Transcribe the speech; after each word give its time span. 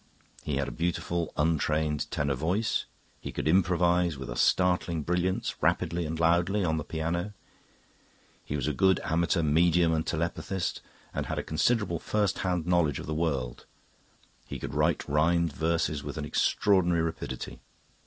He 0.41 0.55
had 0.55 0.67
a 0.67 0.71
beautiful 0.71 1.31
untrained 1.37 2.09
tenor 2.09 2.33
voice; 2.33 2.85
he 3.19 3.31
could 3.31 3.47
improvise, 3.47 4.17
with 4.17 4.31
a 4.31 4.35
startling 4.35 5.03
brilliance, 5.03 5.53
rapidly 5.61 6.07
and 6.07 6.19
loudly, 6.19 6.65
on 6.65 6.77
the 6.77 6.83
piano. 6.83 7.33
He 8.43 8.55
was 8.55 8.67
a 8.67 8.73
good 8.73 8.99
amateur 9.03 9.43
medium 9.43 9.93
and 9.93 10.03
telepathist, 10.03 10.81
and 11.13 11.27
had 11.27 11.37
a 11.37 11.43
considerable 11.43 11.99
first 11.99 12.39
hand 12.39 12.65
knowledge 12.65 12.97
of 12.97 13.05
the 13.05 13.13
next 13.13 13.19
world. 13.21 13.65
He 14.47 14.57
could 14.57 14.73
write 14.73 15.07
rhymed 15.07 15.53
verses 15.53 16.03
with 16.03 16.17
an 16.17 16.25
extraordinary 16.25 17.03
rapidity. 17.03 17.59